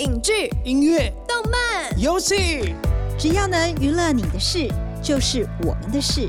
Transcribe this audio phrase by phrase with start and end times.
[0.00, 2.74] 影剧、音乐、动漫、游戏，
[3.18, 4.66] 只要能娱乐你的事，
[5.02, 6.26] 就是我们的事。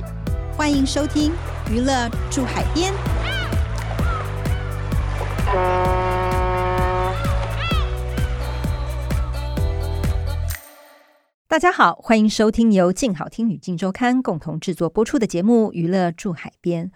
[0.58, 1.32] 欢迎收听
[1.72, 2.92] 《娱乐住海边》。
[11.48, 16.88] 大家好，欢迎收听由静好听与静周刊共同制作播出的节目《娱乐住海边》。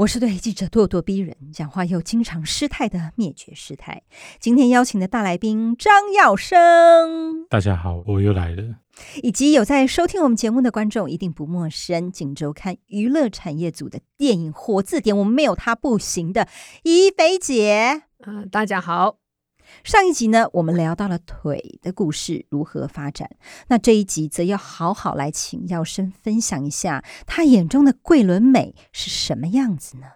[0.00, 4.02] 我是对记者咄咄逼人、讲话又经常失态的灭绝师太。
[4.38, 8.76] 今天邀请的大来宾张耀生，大家好，我又来了。
[9.22, 16.48] 以及有在收听我们节目的观众一定不陌生，《锦州看》娱乐产业组的电影活字典，我们没有他不行的
[16.84, 18.04] 怡菲姐。
[18.24, 19.19] 嗯、呃，大家好。
[19.82, 23.30] 上一集呢，我们聊到了腿的故事如何发展。
[23.68, 30.06] 那这一集则要好好来请耀生分享一下，他眼中的桂纶镁是什么样子呢？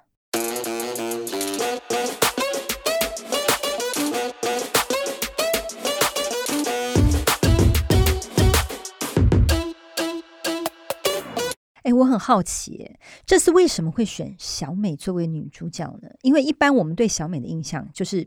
[11.94, 12.90] 我很好奇，
[13.24, 16.08] 这次为什么会选小美作为女主角呢？
[16.22, 18.26] 因为一般我们对小美的印象就是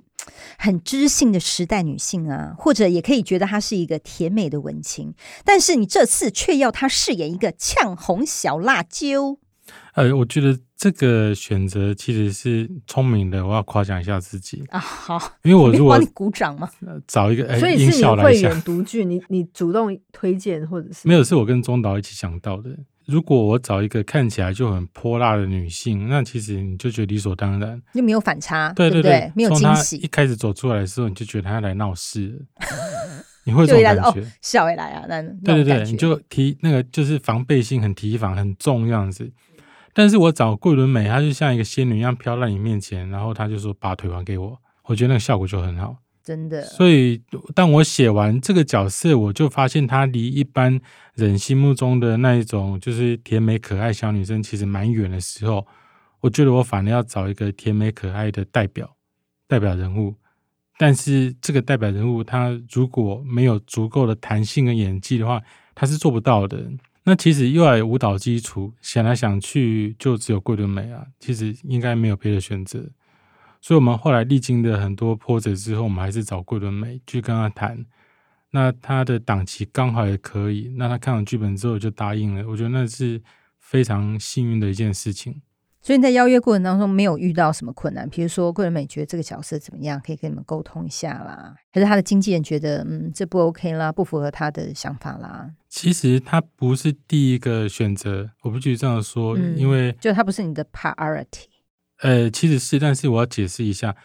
[0.57, 5.13] 很知性的时代女性啊，或者也可以觉得她是一个甜美的文青。
[5.43, 9.37] 但是你这次却要她饰演一个呛红小辣椒。
[9.95, 14.79] 呃，我觉得这个选择其实是聪明的，我要夸奖一下自己啊。
[14.79, 16.69] 好，因为我如果帮你鼓掌吗？
[17.05, 21.23] 找一个，哎，所以是你慧眼独剧，你你主动推荐或者是没有？
[21.23, 22.69] 是我跟钟导一起想到的。
[23.07, 29.95] 如果我找一个看起来就很泼辣的女性，那其实你就觉得理所当然，就没有反差，对对对，没有惊喜。
[29.95, 32.45] 一开始走出来的时候，你就觉得他要来闹事，
[33.45, 34.21] 你会这种感觉？
[34.41, 39.31] 笑回来啊，那对对对，你就提那个就是防备心很提防很重这样子。
[39.93, 45.95] 但是我找桂纶镁，她就像一个仙女一样飘在你面前，然后她就说把腿还给我，我觉得那个效果就很好。
[46.27, 47.21] 真的，所以
[47.55, 50.77] 当我写完这个角色，我就发现她离一般
[51.13, 55.65] 人心目中的那一种就是甜美可爱小女生其实蛮远的时候，
[56.19, 58.97] 我觉得我反而要找一个甜美可爱的代表
[59.47, 60.15] 代表人物。
[60.77, 65.41] 但是这个代表人物，他如果没有足够的弹性跟演技的话，
[65.73, 66.69] 他是做不到的。
[67.05, 72.83] 那其实又要有舞蹈基础，想来想去就只有桂纶镁啊，其实应该没有别的选择。
[73.61, 77.85] 所以，我们后来历经的很多波折之后，我们还是找桂纶镁去跟他谈。
[78.51, 82.47] 那他的档期刚好也可以，那他看完剧本之后就答应了。
[82.47, 83.21] 我觉得那是
[83.59, 85.41] 非常幸运的一件事情。
[85.81, 88.09] 所以你在邀约过程当中没有遇到什么困难？
[88.09, 91.55] 比如说桂纶镁觉得这个角色怎么样，可以跟你们沟通一下啦？
[91.71, 95.49] 还是他的经纪人觉得嗯这不 OK 啦，不符合他的想法啦？
[95.69, 101.45] 其实他不是第一个选择，我不觉得这样说，嗯、因为就他不是你的 priority。
[102.01, 103.95] 呃，其实是，但是我要解释一下，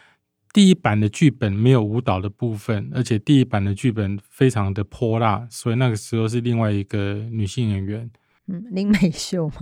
[0.51, 8.09] 第一版的剧本没有舞蹈的部分，而且第一版的剧本非常的泼辣，所以那个时候是另外一个女性演员，
[8.47, 9.55] 嗯，林美秀吗？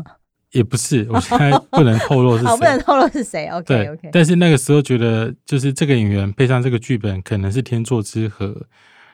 [0.52, 4.10] 也不是，我现在不能透露是谁，好，不能透露是谁，OK OK。
[4.12, 8.66] 但是那个时候觉得，就是这个演员配上这个剧本，可能是天作之合。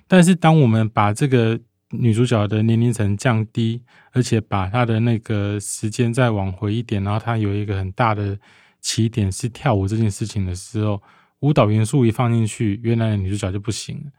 [0.08, 1.60] 但是当我们把这个
[1.92, 8.38] 女主角的年龄层降低，而且把她的那个时间再往回一点，然后她有一个很大的。
[8.82, 11.02] 起点是跳舞这件事情的时候，
[11.40, 14.12] 舞蹈元素一放进去，原来的女主角就不行了，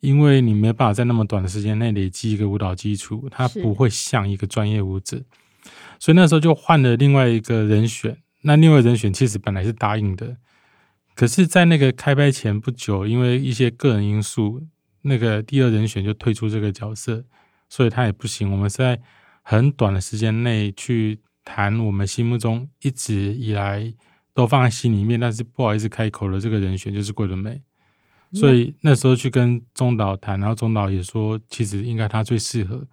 [0.00, 5.22] 因为你没办法在那么短的时间内累积一个舞蹈基础，她不会像一个专业舞者，
[5.98, 8.18] 所以那时候就换了另外一个人选。
[8.42, 10.36] 那另外人选其实本来是答应的，
[11.16, 14.62] 可是，在那个开拍前不久，因为一些个人因素，
[15.02, 17.24] 那个第二人选就退出这个角色，
[17.68, 18.52] 所以他也不行。
[18.52, 19.00] 我们是在
[19.42, 23.94] 很短的时间内去谈我们心目中一直以来。
[24.36, 27.58] 都放在心里面，但是不好意思开口的这个人选就是桂纶镁，
[28.34, 32.86] 所以那时候去跟中导谈，然后中导也说，其实应该他最适合，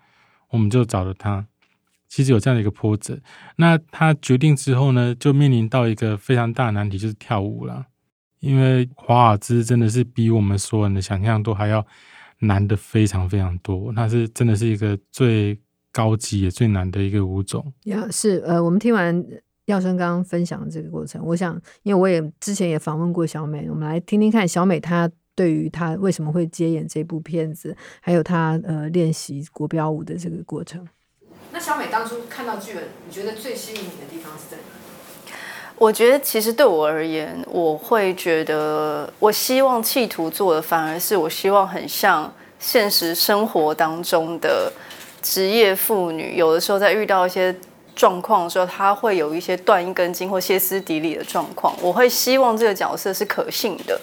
[0.52, 1.46] 我们就找了他。
[2.08, 3.20] 其实有这样的一个波折，
[3.58, 7.88] 那他决定之后呢，就面临到一个非常大的难题，就是跳舞了。
[8.40, 11.86] 因为华尔兹真的是比我们所有人的想象都还要
[12.40, 15.60] 难的非常非常多，那是真的是一个最
[15.94, 17.72] 高级也最难的一个舞种。
[17.84, 19.26] 呀，是呃，我们听完。
[19.68, 30.86] 耀生刚刚分享的这个过程，我想，因为我也之前也访问过小美，我们来听听看小美她对于她为什么会接演这部片子，还有她呃练习国标舞的这个过程。
[31.54, 35.34] 那小美当初看到剧本，你觉得最吸引你的地方是在哪？
[35.78, 44.74] 我觉得其实对我而言，我会觉得，我希望企图做的反而是，我希望很像现实生活当中的
[45.24, 47.56] 职业妇女，有的时候在遇到一些。
[47.96, 51.76] 状况的时候，她会有一些断一根筋或歇斯底里的状况。
[51.80, 54.02] 我会希望这个角色是可信的，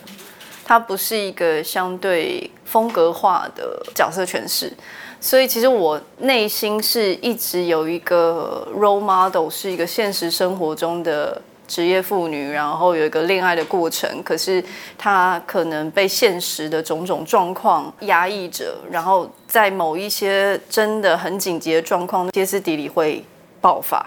[0.65, 4.73] 它不是一个相对风格化的角色诠释。
[5.21, 14.21] 所以其实我内心是一直有一个 role model，是一个现实生活中的职业妇女，然后有一个恋爱的过程。
[14.25, 14.63] 可是
[14.99, 23.25] 她可能被现实的种种状况压抑着，然后在某一些真的很紧急的状况，歇斯底里会
[23.61, 24.05] 爆发。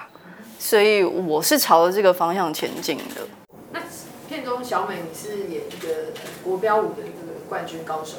[0.59, 3.21] 所以我是朝着这个方向前进的。
[3.71, 3.79] 那
[4.27, 6.11] 片中小美，你是演一个
[6.43, 8.17] 国标舞的这个冠军高手。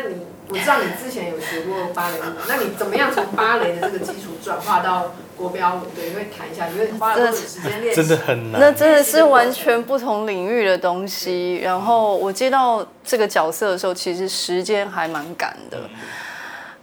[0.00, 0.14] 那你
[0.48, 5.80] 我知道你之前有学过芭蕾舞，那你怎么样从芭蕾的这个基础转化到国标舞？
[5.94, 8.00] 对，因为谈一下，因为花了多少时间练习？
[8.00, 8.60] 真的很难。
[8.60, 11.56] 那真的是完全不同领域的东西。
[11.56, 15.78] 然后我接到这个角色的时候，其实时间还蛮赶的。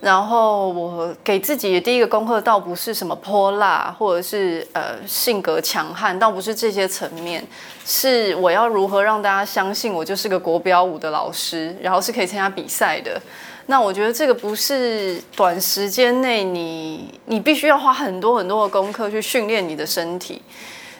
[0.01, 7.44] 然后我给自己的第一个功课，倒不是什么泼辣，或者是呃性格强悍，倒不是这些层面，
[7.86, 13.19] 是我要如何让大家相信我就是个国标舞的老师，然后是可以参加比赛的。
[13.65, 20.39] 那我觉得这个不是短时间内你你必须要花很多很多的功课去训练你的身体，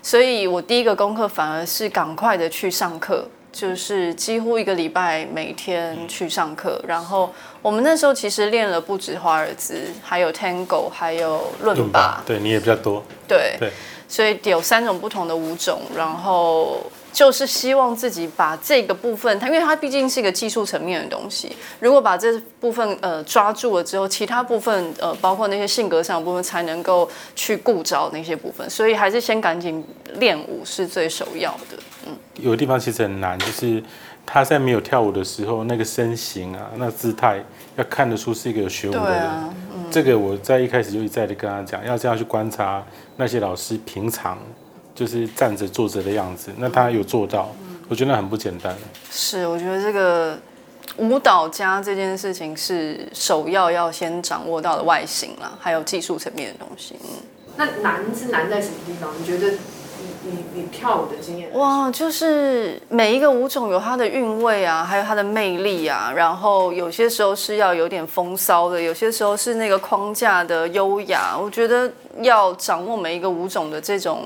[0.02, 3.28] 所以我第一个功课反而是赶快的去上课。
[3.56, 12.22] 就是几乎一个礼拜每天去上课，然后我们那时候其实练了不止华尔兹，还有 Tango，还有伦巴。
[12.26, 13.02] 对，你也比较多。
[13.26, 13.72] 对对，
[14.16, 16.82] 所以有三种不同的舞种，然后。
[17.16, 29.82] 就是希望自己把这个部分，它因为它毕竟是一个技术层面的东西，如果把这部分呃抓住了之后，其他部分呃包括那些性格上的部分才能够去顾着那些部分，所以还是先赶紧
[30.16, 31.78] 练舞是最首要的。
[32.06, 33.82] 嗯，有的地方其实很难，就是
[34.26, 37.44] 他在没有跳舞的时候，那个身形啊，那姿态
[37.76, 39.22] 要看得出是一个有学舞的人。
[39.22, 42.84] 啊嗯、这个我在一开始就一再的跟他讲，要这样去观察
[43.18, 44.38] 那些老师平常。
[44.96, 47.54] 就是站着坐着的样子，那他有做到，
[47.90, 48.74] 我觉得很不简单。
[49.12, 50.40] 是，我觉得这个
[50.96, 56.96] 舞蹈家这件事情是首要要先掌握到的外形啦，还有技术层面的东西。
[57.04, 57.10] 嗯，
[57.58, 59.12] 那难是难在什么地方？
[59.20, 59.54] 你觉得
[60.26, 61.52] 你你你跳舞的经验？
[61.54, 66.12] 哇，就是每一个舞种有它的韵味啊，还有它的魅力啊。
[66.16, 71.38] 然后有些时候是要有点风骚的，有些时候是那个框架的优雅。
[71.38, 71.92] 我觉得
[72.22, 74.24] 要掌握每一个舞种的这种。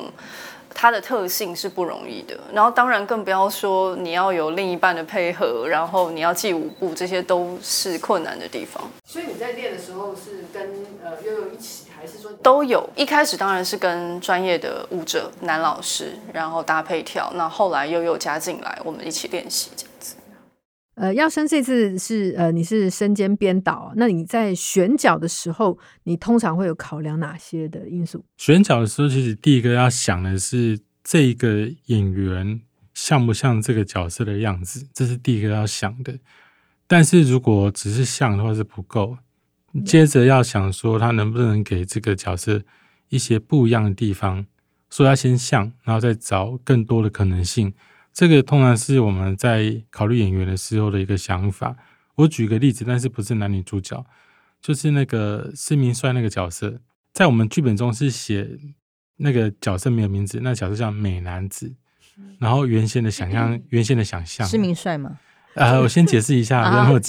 [0.81, 8.89] 它的特性是不容易的，然后当然更不要说你要有另一半的配合，然后你要记舞步，这些都是困难的地方。
[9.05, 12.89] 所以你在练的时候是跟呃悠悠一起，还是说都有？
[12.95, 20.15] 一开始当然是跟专业的舞者男老师，然后搭配跳，那后来又又加进来，我们一起练习这样子。
[20.95, 28.23] 呃，耀生这次是呃，你是身兼编导，那你在选角的时候，你通常会有考量哪些的因素？
[28.37, 32.61] 选角的时候，其实第一个要想的是这个演员
[32.93, 36.17] 像不像这个角色的样子，这是第一个要想的。
[36.87, 39.17] 但是如果只是像的话是不够，
[39.85, 42.61] 接着要想说他能不能给这个角色
[43.09, 44.45] 一些不一样的地方，
[44.89, 47.73] 所以要先像，然后再找更多的可能性。
[48.11, 51.75] 这个通常是我们在考虑演员的时候的一个想法。
[52.15, 54.05] 我举个例子，但是不是男女主角，
[54.61, 56.81] 就是那个施明帅那个角色，
[57.13, 58.59] 在我们剧本中是写
[59.17, 61.73] 那个角色没有名字，那个角色叫美男子。
[62.37, 65.17] 然后原先的想象，原先的想象，施明帅吗？
[65.55, 66.99] 呃， 我先解释一下，然后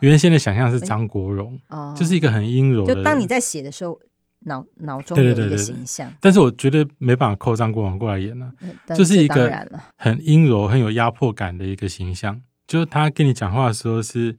[0.00, 1.58] 原先的想象是张国荣，
[1.96, 2.94] 就是一个很阴柔的。
[2.94, 3.98] 就当你在写的时候。
[4.42, 8.46] 脑脑中有一个形象，但是我觉得没办法扣张国荣过来演了，
[8.86, 12.40] 啊，就是一个很阴柔、很有压迫感的一个形象。
[12.64, 14.38] 就是他跟你讲话的时候是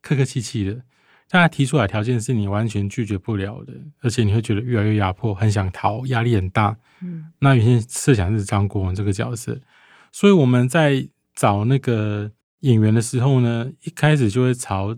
[0.00, 0.72] 客客气气的，
[1.28, 6.74] 但他提出来条件是你完全拒绝不了的，而且你会觉得越来越压迫，很想逃，压力很大。
[7.02, 9.60] 嗯，那原先设想是张国荣这个角色，
[10.10, 14.96] 所以我们在找那个演员的时候呢，一开始就会朝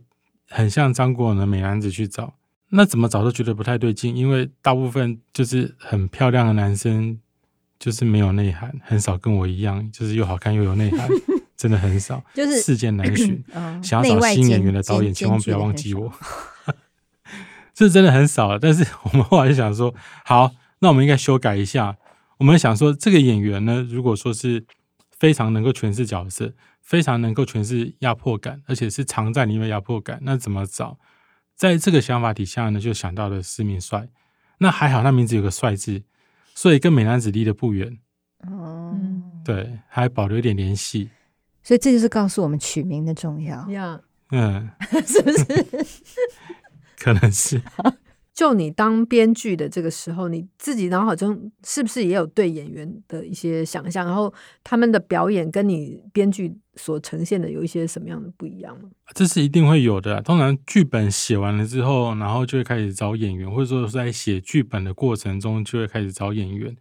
[0.48, 2.34] 很像张国荣的美男子去找。
[2.70, 7.18] 那怎么找都觉得不太对劲，因为大部分就是很漂亮的男生，
[7.78, 11.08] 就是没有内涵，很少跟我一样，就是又好看又有内涵，
[11.56, 13.42] 真的很少，就是世间难寻。
[13.52, 16.12] 嗯、 想要找新演员的导演，千万不要忘记我，
[17.74, 18.56] 这真的很少。
[18.56, 19.92] 但是我们后来就想说，
[20.24, 21.96] 好，那我们应该修改一下。
[22.38, 24.64] 我们想说，这个演员呢，如果说是
[25.20, 30.98] 非常能够诠释角色，非常能够诠释压迫感，而且是藏在里面压迫感，那怎么找？
[31.54, 34.08] 在这个想法底下呢，就想到了施名帅。
[34.58, 36.02] 那还好，他名字有个“帅”字，
[36.54, 37.98] 所以跟美男子离得不远。
[38.48, 38.98] 哦，
[39.44, 41.10] 对，还保留一点联系。
[41.62, 43.58] 所以这就是告诉我们取名的重要。
[43.66, 44.00] Yeah.
[44.30, 44.70] 嗯，
[45.06, 45.86] 是不是？
[46.98, 47.60] 可能是。
[48.40, 54.06] 就你当编剧的这个时候，你自己脑海中是不是也有对演员的一些想象？
[54.06, 54.32] 然后
[54.64, 58.88] 他们的表演跟你编剧所呈现的有一些什么样的不一样吗？
[59.12, 60.22] 这是一定会有的。
[60.22, 66.74] 通常剧本写完了之后，然后就会开始找演员，或者说在写剧本的过程中就会开始找演员。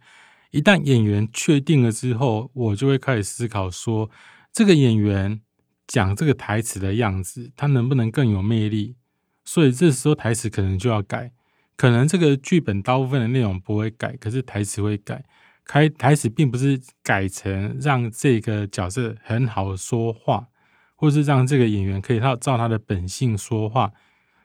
[0.52, 4.08] 一旦演员确定了之后，我就会开始思考说，
[4.50, 5.42] 这个演员
[5.86, 8.96] 讲这个台词的样子，他能不能更有魅力？
[9.44, 11.32] 所以这时候台词可能就要改。
[11.80, 15.24] 可能这个剧本大部分的内容不会改，可是台词会改。
[15.64, 20.46] 开台词并不是改成让这个角色很好说话，
[20.94, 23.90] 或是让这个演员可以照照他的本性说话。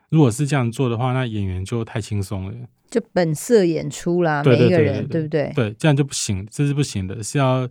[0.08, 2.54] 如果是这样做的话，那演员就太轻松了，
[2.90, 4.42] 就本色演出啦。
[4.42, 5.52] 对对对对对，每一个人对不对？
[5.54, 7.68] 对，这样就不行，这是不行的，是要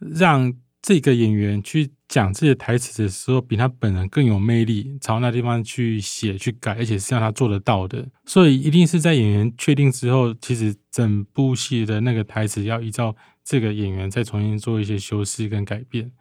[0.00, 0.52] 让。
[0.82, 8.06] 这个演员去讲这些台词的时候，比他本人更有魅力，朝那地方去写去改，而且是让他做得到的。
[8.24, 16.12] 所以一定是在演员确定之后，其实整部戏的那个台词要依照这个演员再重新做一些修饰跟改变。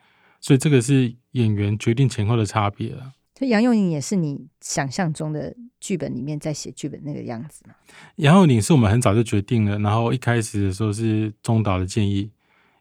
[0.42, 3.14] 所以这个是演员决定前后的差别了。
[3.38, 7.76] 所以杨祐宁也是你想象中的剧本里面在写剧本那个样子吗？
[8.16, 12.32] 杨祐宁是我们很早就决定了，然后一开始的时候是中导的建议。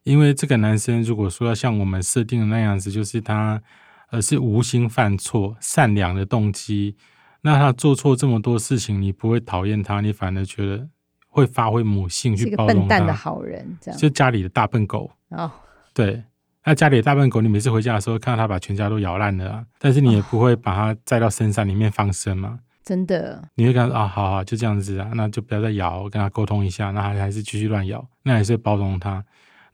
[0.04, 3.60] 因为这个男生如果说要像我们设定的那样子，就是他
[4.10, 6.96] 呃是无心犯错、善良的动机，
[7.40, 10.86] 那他做错这么多事情，你不会讨厌他，你反而觉得
[11.28, 12.80] 会发挥母性去包容他。
[12.80, 15.50] 笨蛋的好人，这样就家里的大笨狗哦。
[15.92, 16.22] 对，
[16.64, 22.60] 那家里的大笨狗，你每次回家的时候看到他把全家都咬烂了啊，但是你也不会把它载到深山里面放生嘛。
[22.84, 29.24] 真的，你会跟他说啊，好好，就这样子啊，那就不要再咬，跟他沟通一下，那他还是继续乱咬，那还是包容他。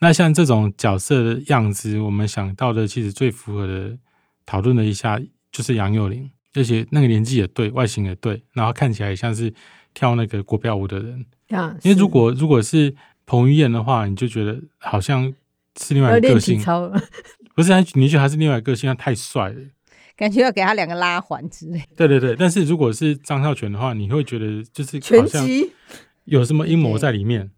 [0.01, 3.99] 那像这种角色的样子，我们想到的其实最符合的
[4.47, 5.21] 讨论了一下，
[5.53, 9.53] 就是杨佑宁，而且那个年纪也对，外形也对，然后看起来也像是
[9.93, 11.27] 跳那个国标舞的人。
[11.51, 12.95] 啊，因为如果如果是
[13.27, 15.33] 彭于晏的话，你就觉得好像
[15.79, 16.59] 是另外一个个性，
[17.55, 17.73] 不是？
[17.95, 19.57] 你觉得他是另外一个个性，他太帅了，
[20.17, 21.83] 感觉要给他两个拉环之类。
[21.95, 25.47] 对对对，但是如果是张孝全的话，你会觉得就是好像
[26.25, 27.51] 有什么阴谋在里面。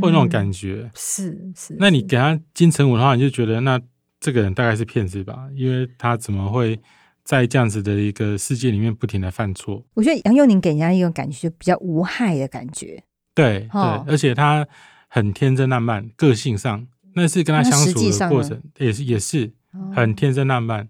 [0.00, 1.76] 会那种感觉，嗯、是是。
[1.78, 3.80] 那你给他金城武的话，你就觉得那
[4.20, 5.48] 这个人大概是骗子吧？
[5.54, 6.78] 因为他怎么会
[7.22, 9.84] 在这样子的一个世界里面不停的犯错？
[9.94, 13.02] 我觉得杨佑宁给人家一种感觉，就比较无害的感觉。
[13.34, 14.66] 对对，而且他
[15.08, 19.52] 很天真烂漫，个性上那是跟他相处的过程也是也是
[19.94, 20.88] 很天真烂漫。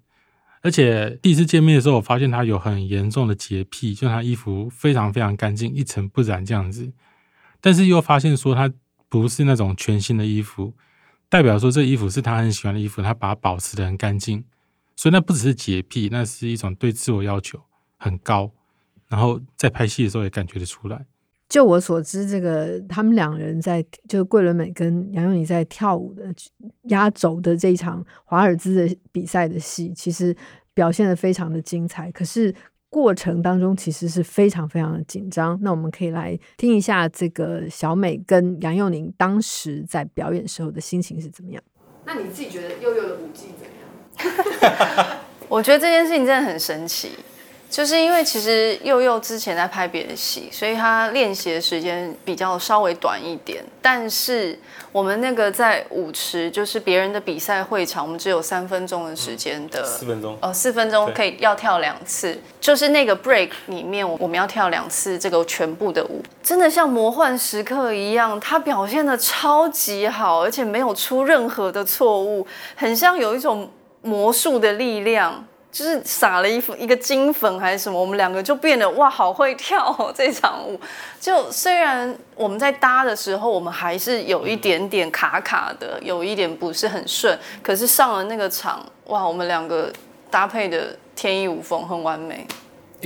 [0.60, 6.90] 而且第一次见面的时候，我发现他有很严重的洁癖，就他衣服非常非常干净，一尘不染这样子。
[7.60, 8.72] 但是又发现说他
[9.08, 10.72] 不是那种全新的衣服，
[11.28, 14.44] 代表说这衣服是他很喜欢的衣服，他把它保持得很干净，
[14.96, 17.60] 所以那不只是洁癖，那是一种对自我要求
[17.96, 18.50] 很高，
[19.08, 21.06] 然后在拍戏的时候也感觉得出来。
[21.48, 26.32] 就我所知，这个他们两人在就桂纶镁跟杨祐宁在跳舞的
[26.84, 30.36] 压轴的这一场华尔兹的比赛的戏，其实
[30.74, 32.54] 表现得非常的精彩，可是。
[32.90, 41.62] 过程当中其实是非常非常的紧张，那我们可以来听一下这个小美跟杨佑宁当时在表演时候的心情是怎么样？
[42.04, 45.18] 那你自己觉得佑佑的舞技怎么样？
[45.48, 47.10] 我觉得这件事情真的很神奇。
[47.70, 53.62] 就是因为其实佑佑之前在拍别的戏，所以他练习的时间比较稍微短一点。
[53.82, 54.58] 但是
[54.90, 73.70] 我们那个在舞池，就是别人的比赛会场，我们只有三分钟的时间的，四分钟哦，四分钟可以要跳两次，就是那个 break 里面，我们要跳两次这个全部的舞，真的像魔幻时刻一样，他表现的超级好，而且没有出任何的错误，很像有一种
[74.00, 75.46] 魔术的力量。
[75.70, 80.80] 就是撒了一一个金粉还是什么，我们两个就变得哇，好会跳哦，这场舞。
[81.20, 87.38] 就虽然我们在搭的时候，我们还是有一点点卡卡的，有一点不是很顺。
[87.62, 89.92] 可是上了那个场，哇，我们两个
[90.30, 92.46] 搭配的天衣无缝，很完美，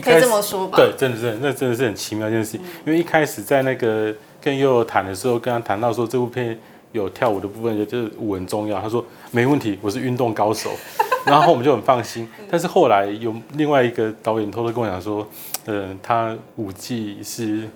[0.02, 0.76] 可以这么说吧？
[0.76, 2.60] 对，真的是，那真的是很奇妙一件事情。
[2.86, 6.58] 因为一开始在那个跟悠悠谈的时候，跟他谈到说这部片
[6.92, 8.80] 有跳舞的部分，就是舞很重要。
[8.80, 10.70] 他说没问题，我是运动高手。
[11.24, 15.24] 然后我们就很放心，但是后来有另外一个导演偷偷跟我讲说，
[15.66, 17.68] 呃，他舞技是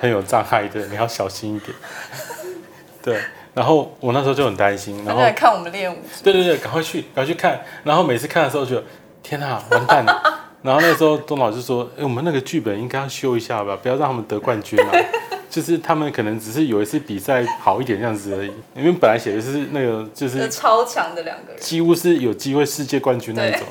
[0.00, 1.72] 很有障碍的，你要小心一点。
[3.00, 3.16] 对，
[3.54, 5.98] 然后我那时候就很担心，然后来看我们练舞。
[6.24, 7.60] 对对对，赶快去，赶快去看。
[7.84, 8.82] 然后每次看的时候就，
[9.22, 10.20] 天啊，完蛋了。
[10.62, 14.90] 然后那时候钟老师说，哎，我们那个剧本应该要修一下吧，不要让他们得冠军啊。
[15.50, 23.62] 就是他们可能只是有一次比赛好一点这样子而已，因为本来写的是那个就是超强的两个人，几乎是有机会世界冠军那一种。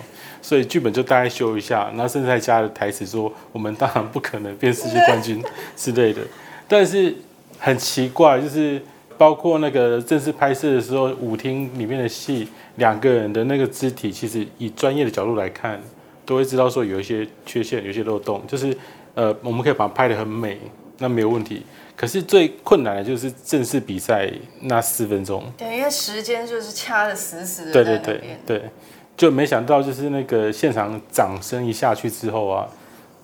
[0.42, 5.44] 所以剧本就大概修一下，然后甚至还加了台词说：“我们当然不可能变世界冠军
[5.76, 6.22] 之类的。”
[6.66, 7.14] 但是
[7.58, 8.82] 很奇怪，就是
[9.18, 15.78] 包括那个正式拍摄的时候，舞厅里面的戏，两个人的那个肢体，其实以专业的角度来看，
[16.26, 18.76] 都会知道说有一些缺陷，有一些漏洞，就是
[19.16, 20.58] 呃，我们可以把它拍得很美，
[21.00, 21.66] 那没有问题。
[21.96, 27.74] 可是最困难的就是正式比赛那四分钟，对，因为时间就是掐的死死的。
[27.74, 28.70] 对对对对，
[29.18, 32.66] 就没想到就是那个现场掌声一下去之后啊，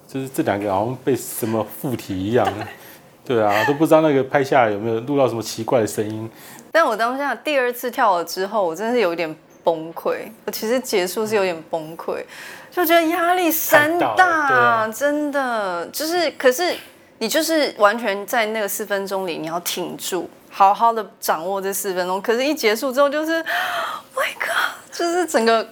[0.05, 2.45] 就是这两个好像被什么附体一样，
[3.23, 6.29] 对啊，都不知道那个拍下来有没有录到什么奇怪的声音。
[6.69, 10.17] 但我当下第二次跳了之后，我真的是有点崩溃。
[10.43, 12.21] 我其实结束是有点崩溃，
[12.69, 16.75] 就觉得压力山大，啊，真的就是，可是。
[17.17, 22.21] 你就是完全在那个四分钟里，你要挺住，好好的掌握这四分钟。
[22.21, 23.41] 可是，一结束之后，就是，
[24.13, 25.65] My God，就是整个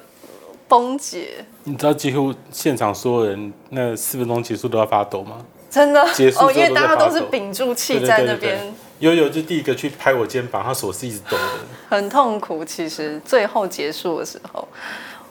[0.70, 1.46] 崩解。
[1.66, 5.46] 你知道，几乎现场所有人那四分钟结束都要发抖吗？
[5.70, 8.74] 真的，结束哦，因为大家都是屏住气在那边。
[9.00, 11.60] 悠悠就第一个去拍我肩膀，他手是一直抖的，
[11.90, 12.64] 很痛苦。
[12.64, 14.66] 其实最后结束的时候，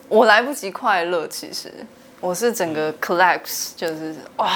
[0.08, 1.26] 我来不及快乐。
[1.26, 1.72] 其实
[2.20, 4.50] 我是整个 collapse，就是哇。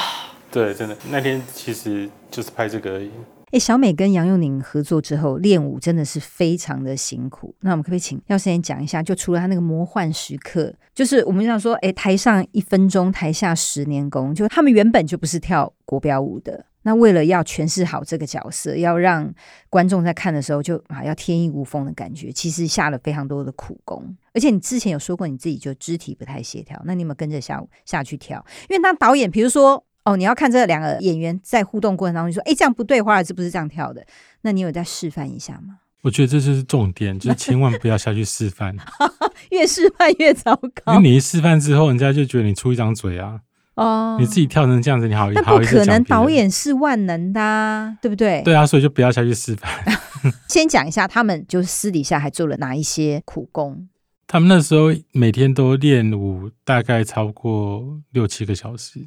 [0.57, 3.11] 对，真的那天其实就是拍这个而已。
[3.51, 7.55] 哎，小美跟杨佑宁合作之后练舞真的是非常的辛苦。
[7.61, 9.03] 那我们可不可以请药师先讲一下？
[9.03, 14.35] 就除了他那个魔幻时刻，就是我们想说，哎，台上一分钟，台下十年功。
[14.35, 19.31] 就他们原本就不是跳国标舞的，那为了要诠释好这个角色，要让
[19.69, 24.17] 观众在看的时候就啊要天衣无缝的感觉，其实下了非常多的苦功。
[24.33, 28.43] 而且你之前有说过你自己就肢体不太协调，那你有没有跟着下下去跳？
[28.71, 29.85] 因为当导演，比如说。
[30.07, 34.07] 哦，你要看这两个演员在互动过程当中，你说，哎，这样不对，华尔兹不是这样跳的，
[34.43, 35.81] 那你有在示范一下吗？
[36.03, 38.77] 我觉得这就是重点，就是千万不要下去示范，
[39.51, 40.95] 越示范越糟糕。
[40.95, 43.41] 因为你一示范之后，人家就觉得你出一张嘴啊。
[43.75, 48.41] 哦，你自己跳成这样子，你好，那不可能，导演是万能的啊，对不对？
[48.43, 49.71] 对啊，所以就不要下去示范。
[50.49, 53.89] 先讲一下，他们就是私底下还做了哪一些苦工？
[54.29, 59.01] 他们那时候每天都练舞，大概超过六七个小时。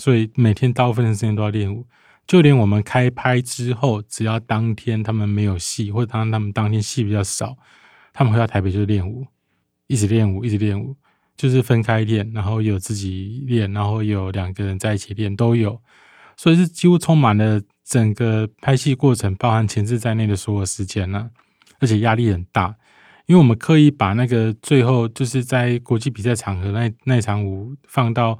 [0.00, 1.86] 所以每天大部分的时间都要练舞，
[2.26, 7.54] 就连我们开拍之后，只要当天他们没有戏，或者当他们当天戏比较少，
[8.14, 9.26] 他们回到台北就是练舞，
[9.88, 10.96] 一直练舞，一直练舞，
[11.36, 15.78] 就是分开练，然后有自己练，然后有两个人在一起练，都有，
[16.34, 21.28] 所以是几乎充满了整个拍戏过程，包含前置在内的所有时间呢，
[21.78, 22.74] 而且压力很大，
[23.26, 28.38] 因为我们刻意把那个最后就是在国际比赛场合那那场舞放到。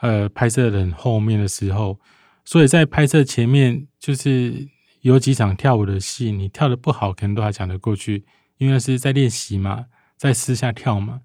[0.00, 1.98] 呃，拍摄的后面的时候，
[2.44, 4.66] 所以在拍摄前面就是
[5.02, 8.24] 有几场跳舞的戏，你跳得不好，可能都还讲得过去，
[8.58, 9.84] 因为是在练习嘛，
[10.16, 11.20] 在私下跳嘛，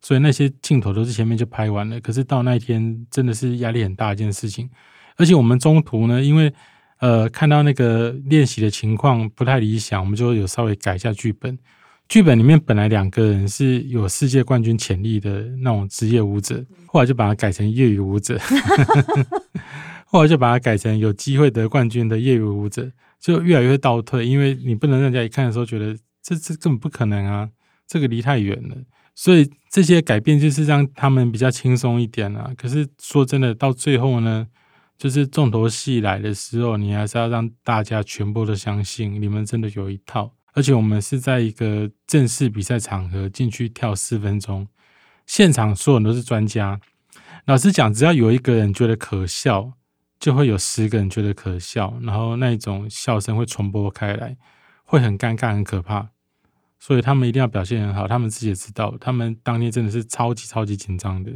[0.00, 2.00] 所以那些镜头都是前面就拍完了。
[2.00, 4.70] 可是到那一天，真的是压力很大一件事情，
[5.16, 6.52] 而且我们中途呢，因为
[6.98, 11.58] 呃看到那个练习的情况不太理想，我们就有稍微改一下剧本。
[12.10, 18.36] 剧本里面本来两个人是有世界冠军潜力的那种职业舞者，后来就把它改成业余舞者，
[20.06, 27.48] 后来就把它改成有机会得冠军的业余舞者，就越来越倒退，因为你不能让人家一看的时候觉得这这根本不可能啊，
[27.86, 28.74] 这个离太远了，
[29.14, 32.52] 所以这些改变就是让他们比较轻松一点啊。
[32.56, 34.48] 可是说真的，到最后呢，
[34.98, 40.34] 就是重头戏来的时候，你还是要让大家全部都相信你们真的有一套。
[40.52, 44.66] 而且我们是在一个正式比赛场合进去跳四分钟，
[45.26, 46.80] 现场所有人都是专家。
[47.46, 49.72] 老实讲，只要有一个人觉得可笑，
[50.18, 54.36] 就会有十个人觉得可笑，然后那种笑声会传播开来，
[54.84, 56.10] 会很尴尬、很可怕。
[56.78, 61.30] 所以他们一定要表现很好，他们自己也知道，他们当天真的是超级超级紧张的。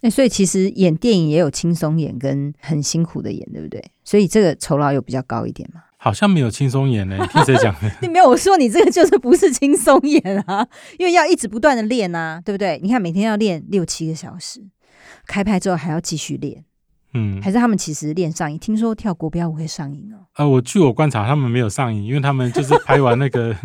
[0.00, 3.84] 那所以其实演电影也有轻松演跟很辛苦的演，对不对？
[4.04, 5.82] 所以这个酬劳有比较高一点吗？
[6.00, 7.90] 好像没有轻松演呢，你 听谁讲的？
[8.00, 12.78] 你没有，我说你这个就是不是轻松演啊， 因为要一直不断的练啊，对不对？
[12.82, 14.62] 你看每天要练六七个小时，
[15.26, 16.64] 开拍之后还要继续练，
[17.14, 18.58] 嗯，还是他们其实练上瘾？
[18.58, 20.26] 听说跳国标舞会上瘾哦。
[20.36, 23.56] 呃，我据我观察，他们没有上瘾，因为他们就是拍完那个，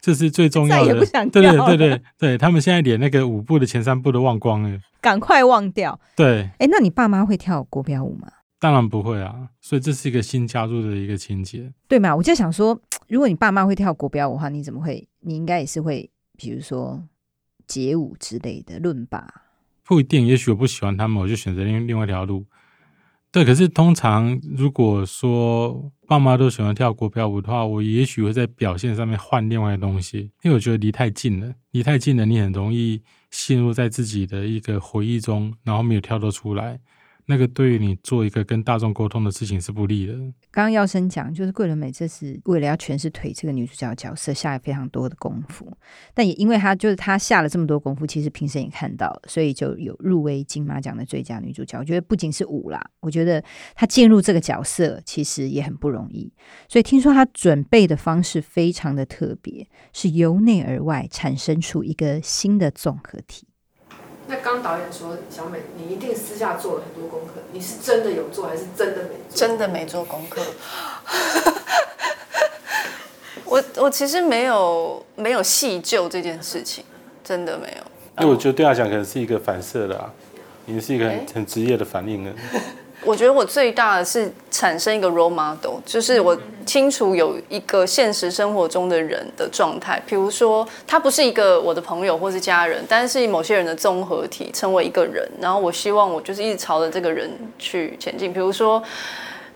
[0.00, 0.94] 这是最重要的。
[1.04, 5.98] 对对对对对，他们现在连那个舞步的前三步都忘光了，赶快忘掉。
[6.14, 8.28] 对，哎，那你爸妈会跳国标舞吗？
[8.60, 12.14] 当然不会啊，所以这是一个新加入的一个情节，对嘛？
[12.16, 15.08] 我就想说， 如果你爸妈会跳国标舞的话，你怎么会？
[15.20, 17.02] 你应该也是会，比如说
[17.66, 19.32] 街舞之类的论吧。
[19.84, 22.46] 不一定，也许我不喜欢他们，我就选择另另外一条路。
[23.30, 36.80] 对，可是通常如果说爸妈都喜欢跳国标舞的话，我也许会在表现上面换另外的东西，因为我觉得离太近了，离太近了，你很容易陷入在自己的一个回忆中，然后没有跳脱出来。
[37.30, 40.14] 那个对于你做一个跟大众沟通的事情是不利的。
[40.50, 45.70] 刚刚耀生讲，就是桂纶镁这是为了要诠释腿这个女主角角色下了非常多的功夫，
[46.14, 51.78] 但也因为她就是她下了这么多功夫，其实评审也看到，所以就有入围金马奖的最佳女主角。
[51.78, 56.32] 我觉得不仅是舞啦，我觉得她进入这个角色其实也很不容易。
[56.66, 63.47] 所以听说她准备的方式非常的特别，是由内而外产生出一个新的综合体。
[64.30, 69.38] 那刚导演说，小美，你一定私下做了很多功课，你是真的有做，还是真的没做？
[69.38, 70.42] 真的没做功课。
[73.46, 76.84] 我我其实没有没有细究这件事情，
[77.24, 78.22] 真的没有。
[78.22, 80.12] 因为我觉得对他讲，可能是一个反射的啊，
[80.66, 82.30] 你是一个很、欸、很职业的反应呢。
[83.04, 98.32] 我觉得我最大的是产生一个 role model，就是我清楚有一个现实生活中的人的状态，比如说他不是一个我的朋友或是家人，但是某些人的综合体成为一个人，然后我希望我就是一直朝着这个人去前进。
[98.32, 98.82] 比如说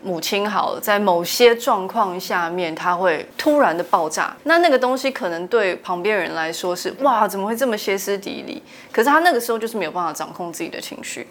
[0.01, 8.63] 母亲好了，在某些状况下面，他会突然的爆炸，那那个东西可能对旁边人来说是哇，怎么会这么歇斯底里？
[8.91, 11.27] 可是他那个时候就是没有办法掌控自己的情绪。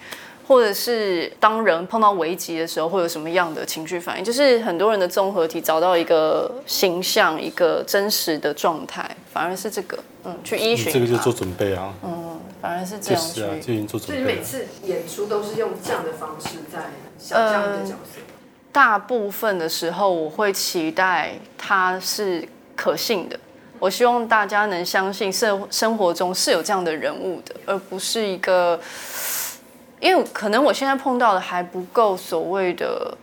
[0.46, 4.24] 或者是当人碰到危机的时候，会有什么样的情绪反应？
[4.24, 10.92] 就是很多人的综合体找到一个形象，一个真实的状态，反而是这个，嗯，去依循。
[10.92, 13.40] 这个就做准备啊，嗯，反而是这样去。
[13.40, 14.22] 是啊，就已经做准备。
[14.24, 16.80] 所以每次演出都是用这样的方式在
[17.18, 18.18] 想象的角色。
[18.18, 18.22] 呃，
[18.72, 23.38] 大部分的时候，我会期待他是可信的。
[23.78, 28.78] 我希望大家能相信生生活中是有这样的人物的，而不是一个。
[30.02, 33.16] 因为可能我现在碰到的还不够所谓的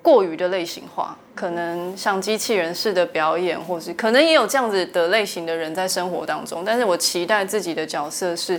[0.00, 6.62] 过于的类型化，可能像机器人式的表演，或是可能也有这样子的类型的人在生活当中。
[6.64, 8.58] 但是我期待自己的角色是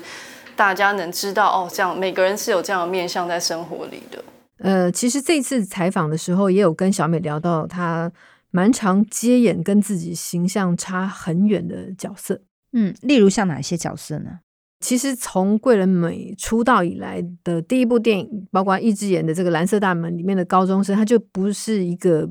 [0.56, 4.24] 大家能知道哦，这样每个人是有这样的面向在生活里的。
[4.58, 8.12] 呃，其实这次采访的时候也有跟小美聊到，她
[8.52, 12.42] 蛮常接演跟自己形象差很远的角色。
[12.74, 14.40] 嗯，例如像哪些角色呢？
[14.82, 22.28] 其实从桂纶镁出道以来的第一部电影，包括一直演的这个《蓝色大门》里面的高中生，她就不是一个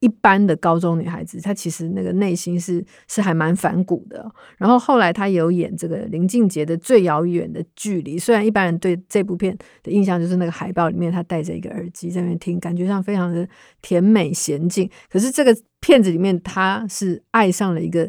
[0.00, 4.24] 一般的高中女孩子，她其实那个内心是是还蛮反骨的。
[4.56, 13.46] 然后后来她有演这个林俊杰的《最遥远的距离》，虽然一般人对这部片的印象就是那个海报里面她戴着一个耳机在那边听，感觉上非常的
[13.82, 14.88] 甜美娴静。
[15.10, 18.08] 可是这个片子里面，她是爱上了一个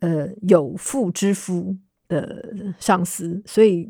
[0.00, 1.76] 呃有妇之夫。
[2.08, 3.88] 的上司，所以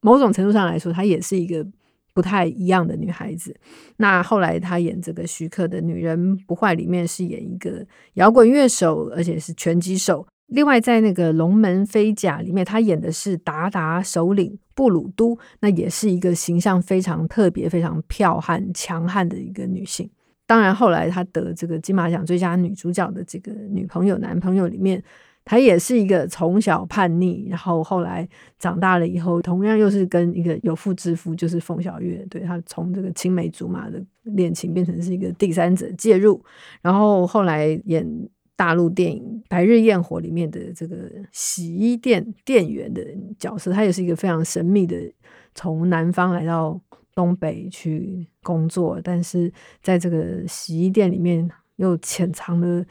[0.00, 1.66] 某种程度上来说，她也是一个
[2.14, 3.54] 不太一样的女孩子。
[3.96, 10.26] 那后来她演这个徐克的《女人不坏》里面是演一个摇滚乐手，而且是拳击手。
[10.46, 20.08] 另外在那个《龙门飞甲》里面，她演的是达达首领布鲁都，那也是一个形象非常特别、非常剽悍、强悍的一个女性。
[20.46, 25.02] 当然后来她得这个金马奖最佳女主角的这个女朋友、男朋友里面。
[25.50, 36.44] 他也是一个从小叛逆，然后后来长大了以后，同样又是跟一个有妇之夫，就是冯小月，对，他从这个青梅竹马的恋情变成是一个第三者介入，
[36.82, 38.06] 然后后来演
[38.56, 40.96] 大陆电影《白日焰火》里面的这个
[41.32, 43.02] 洗衣店店员的
[43.38, 44.96] 角色，他也是一个非常神秘的，
[45.54, 46.78] 从南方来到
[47.14, 49.50] 东北去工作，但是
[49.82, 52.84] 在这个洗衣店里面又潜藏了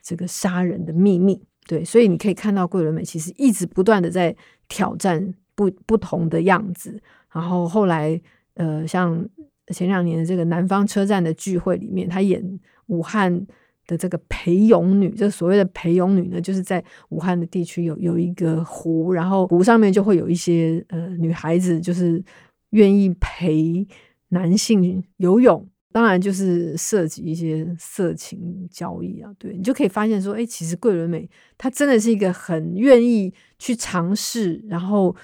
[0.00, 1.42] 这个杀人的秘密。
[1.66, 4.34] 对，所以你可以看到桂纶镁其实一直不断的在
[4.68, 7.00] 挑战不不同的样子，
[7.32, 8.20] 然后后来
[8.54, 9.26] 呃，像
[9.68, 13.46] 前两年的这个南方车站的聚会里面，他演武汉
[13.86, 22.22] 的这个陪泳女，这所谓的陪泳女呢，就是在武汉的地区有有一个湖，然后湖上面就会有一些呃女孩子，就是
[22.70, 23.86] 愿意陪
[24.28, 25.66] 男性游泳。
[25.94, 35.14] 当然就是涉及一些色情交易啊，对，你就可以发现说，哎，其实桂纶镁她真的是一个很愿意去尝试，然后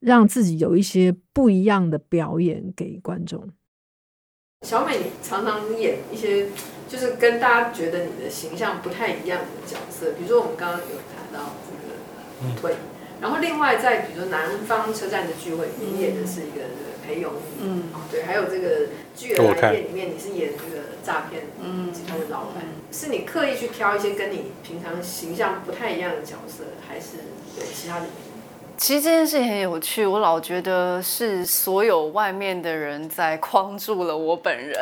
[0.00, 3.50] 让自己有一些不一样的表演给观众。
[4.62, 6.48] 小美，你常常演一些
[6.88, 12.76] 就是跟大家觉得你的形象不太一样的角色，比如说我们刚刚有谈到这个腿，
[13.20, 16.62] 然后另外在比如说南方车站的聚会，你演的是一个。
[17.06, 18.86] 陪泳，嗯，对，还有这个
[19.16, 21.42] 《巨儿来电》里面，你是演这个诈骗
[21.92, 27.18] 集团的老板，是你刻意去挑一些跟你平常形象不太一样的角色，还是
[27.58, 28.06] 有其他的？
[28.76, 34.76] 其实这件事情很有趣，我老觉得是所有外面的人在框住了我本人，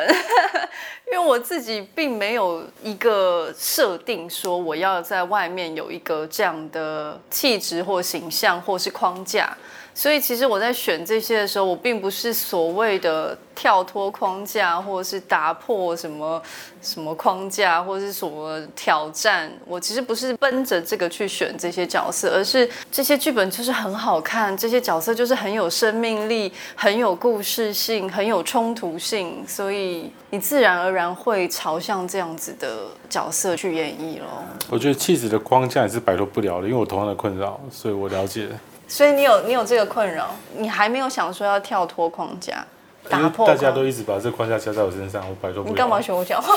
[1.11, 9.55] 因为我自己并没有一个设定说我要在外面有一个这样的气质或形象或是框架。
[9.95, 16.41] 所以其实我在选这些的时候，我并不是所谓的跳脱框架，或者是打破什么
[16.81, 19.51] 什么框架，或者是什么挑战。
[19.65, 29.43] 我其实不是奔着这个去选这些角色，而是这些剧本就是很好看，这些角色就是很有生命力，很有故事性，很有冲突性。
[29.47, 34.25] 所以你自然而然会朝向这样子的角色去演绎咯。
[34.71, 38.49] 我觉得气质的框架也是摆脱不了的，因为我同样的困扰，所以我了解。
[38.93, 42.63] 所以你有你有这个困扰，你还没有想说要跳脱框架，
[43.09, 43.47] 打破。
[43.47, 45.71] 大家都一直把这个框架加在我身上，我摆脱不了。
[45.71, 46.53] 你干嘛学我讲话？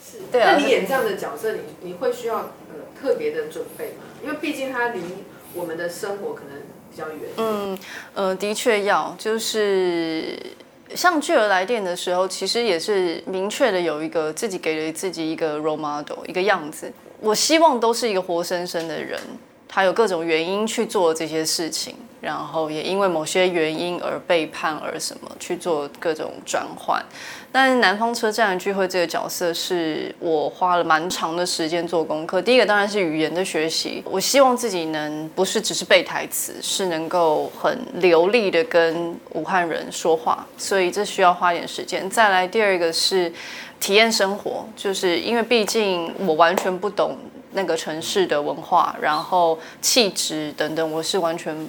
[0.00, 0.52] 是， 对啊。
[0.52, 4.04] 那你演这样的角色，你你会需要呃特别的准备吗？
[4.22, 5.00] 因为毕竟它离
[5.52, 6.60] 我们的生活可能
[6.92, 7.30] 比较远。
[7.36, 7.76] 嗯
[8.14, 10.38] 呃，的确要，就是
[10.94, 19.20] 像《巨儿来电》的时候，其实也是明确的有一个自己给了自己一个 role model 一个样子，我希望都是一个活生生的人。
[19.68, 27.04] 他有各种原因去做这些事情，然后也因为某些原因而背叛，而什么去做各种转换。
[27.52, 32.42] 但是南方车站的聚会这个角色是我花了蛮长的时间做功课。
[32.42, 42.08] 第一个当然是语言的学习，我希望自己能不是只是背台词，是能够很流利的跟武汉人说话，所以这需要花点时间。
[42.10, 43.32] 再来第二个是
[43.80, 47.16] 体验生活，就是因为毕竟我完全不懂。
[47.58, 51.66] 那个城市的文化，然后气质等等，我是完全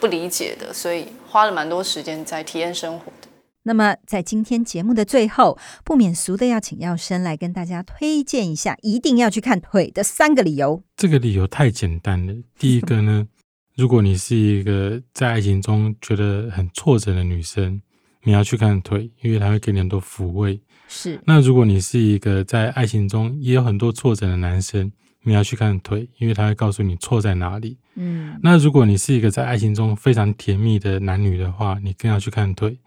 [0.00, 3.28] 不理解的，所以花了蛮多时间在体验生活的。
[3.62, 10.82] 那么，在今天节目的最后，不免俗的要请耀生来跟大家推荐一下，一定要去看腿的三个理由。
[10.96, 12.34] 这个理由太简单了。
[12.58, 13.28] 第一个呢，
[13.76, 17.80] 如果你是一个在爱情中觉得很挫折的女生，
[18.24, 20.60] 你要去看腿，因为它会给你很多抚慰。
[20.88, 21.20] 是。
[21.26, 24.90] 那如果你是一个在爱情中也有很多挫折的男生，
[25.22, 27.76] 你要去看腿，因为他会告诉你错在哪里。
[27.96, 32.78] 嗯，那如果你是一个在爱情中非常甜蜜的男女的话，你更要去看腿，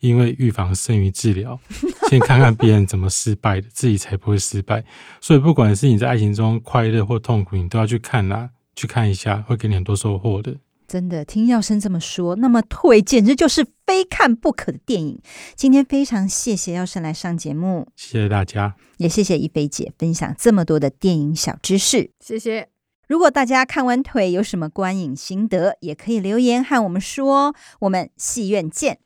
[0.00, 1.58] 因为预防胜于治疗。
[2.08, 4.84] 先看看别人怎么失败的，自己才不会失败。
[5.20, 10.56] 所以，不管是你在爱情中快乐或痛苦，你都要去看啊，去看一下，会给你很多收获的。
[10.88, 15.20] 真的听耀生这么说，那么腿简直就是非看不可的电影。
[15.54, 22.10] 今天非常谢谢耀生来上节目，谢谢大家，也谢谢一菲姐分享这么多的电影小知识。
[22.18, 22.70] 谢谢。
[23.06, 27.54] 如果大家看完腿有什么观影心得，也可以留言和我们说。
[27.80, 28.98] 我们戏院见。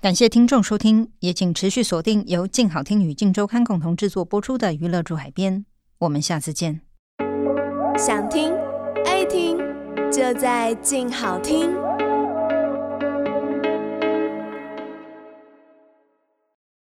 [0.00, 5.60] 感谢听众收听，也请持续锁定由静好听与静周刊共同制作播出的《娱乐住海边》。
[5.98, 6.82] 我们下次见。
[7.96, 8.52] 想听
[9.06, 9.73] 爱听。
[10.14, 11.74] 就在静好听。